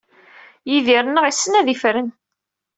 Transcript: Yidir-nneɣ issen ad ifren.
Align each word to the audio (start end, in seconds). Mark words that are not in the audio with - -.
Yidir-nneɣ 0.69 1.25
issen 1.27 1.57
ad 1.59 1.67
ifren. 1.73 2.09